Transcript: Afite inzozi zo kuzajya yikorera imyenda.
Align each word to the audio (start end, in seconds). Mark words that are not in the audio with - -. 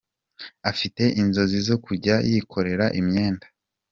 Afite 0.71 1.03
inzozi 1.21 1.57
zo 1.67 1.75
kuzajya 1.83 2.15
yikorera 2.29 2.85
imyenda. 2.99 3.45